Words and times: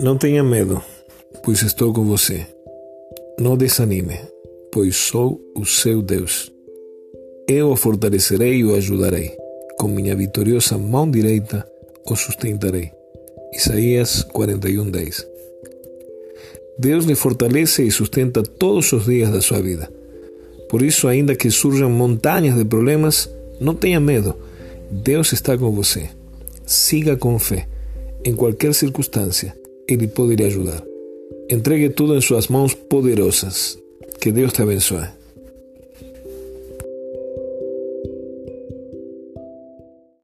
Não 0.00 0.18
tenha 0.18 0.42
medo, 0.42 0.82
pois 1.44 1.62
estou 1.62 1.92
com 1.92 2.04
você. 2.04 2.44
Não 3.38 3.56
desanime, 3.56 4.18
pois 4.72 4.96
sou 4.96 5.40
o 5.54 5.64
seu 5.64 6.02
Deus. 6.02 6.52
Eu 7.48 7.70
o 7.70 7.76
fortalecerei 7.76 8.56
e 8.56 8.64
o 8.64 8.74
ajudarei. 8.74 9.36
Com 9.78 9.86
minha 9.86 10.16
vitoriosa 10.16 10.76
mão 10.76 11.08
direita 11.08 11.64
o 12.04 12.16
sustentarei. 12.16 12.90
Isaías 13.52 14.24
41:10. 14.24 15.24
Deus 16.76 17.04
lhe 17.04 17.14
fortalece 17.14 17.84
e 17.84 17.90
sustenta 17.92 18.42
todos 18.42 18.92
os 18.92 19.04
dias 19.04 19.30
da 19.30 19.40
sua 19.40 19.62
vida. 19.62 19.88
Por 20.68 20.82
isso, 20.82 21.06
ainda 21.06 21.36
que 21.36 21.52
surjam 21.52 21.88
montanhas 21.88 22.56
de 22.56 22.64
problemas, 22.64 23.30
não 23.60 23.76
tenha 23.76 24.00
medo. 24.00 24.34
Deus 24.90 25.32
está 25.32 25.56
com 25.56 25.70
você. 25.70 26.10
Siga 26.66 27.16
com 27.16 27.38
fé. 27.38 27.68
Em 28.24 28.34
qualquer 28.34 28.74
circunstância, 28.74 29.54
Ele 29.88 30.08
pode 30.08 30.36
lhe 30.36 30.44
ajudar. 30.44 30.82
Entregue 31.50 31.90
tudo 31.90 32.16
em 32.16 32.20
suas 32.20 32.48
mãos 32.48 32.74
poderosas. 32.74 33.78
Que 34.20 34.32
Deus 34.32 34.52
te 34.52 34.62
abençoe. 34.62 35.06